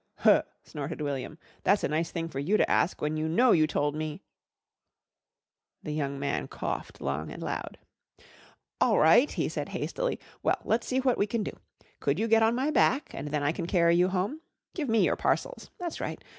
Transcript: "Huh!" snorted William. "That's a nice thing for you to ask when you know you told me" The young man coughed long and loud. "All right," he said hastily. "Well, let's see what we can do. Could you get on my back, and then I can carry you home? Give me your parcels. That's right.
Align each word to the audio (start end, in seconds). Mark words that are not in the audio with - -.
"Huh!" 0.17 0.41
snorted 0.63 0.99
William. 0.99 1.37
"That's 1.63 1.83
a 1.83 1.87
nice 1.87 2.09
thing 2.09 2.27
for 2.27 2.39
you 2.39 2.57
to 2.57 2.67
ask 2.67 2.99
when 3.03 3.17
you 3.17 3.29
know 3.29 3.51
you 3.51 3.67
told 3.67 3.93
me" 3.93 4.23
The 5.83 5.93
young 5.93 6.17
man 6.17 6.47
coughed 6.47 6.99
long 7.01 7.29
and 7.29 7.43
loud. 7.43 7.77
"All 8.79 8.97
right," 8.97 9.29
he 9.31 9.47
said 9.47 9.69
hastily. 9.69 10.19
"Well, 10.41 10.57
let's 10.65 10.87
see 10.87 11.01
what 11.01 11.19
we 11.19 11.27
can 11.27 11.43
do. 11.43 11.55
Could 11.99 12.17
you 12.17 12.27
get 12.27 12.41
on 12.41 12.55
my 12.55 12.71
back, 12.71 13.11
and 13.13 13.27
then 13.27 13.43
I 13.43 13.51
can 13.51 13.67
carry 13.67 13.95
you 13.95 14.07
home? 14.07 14.41
Give 14.73 14.89
me 14.89 15.05
your 15.05 15.17
parcels. 15.17 15.69
That's 15.77 16.01
right. 16.01 16.19